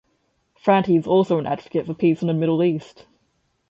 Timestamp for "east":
2.63-3.05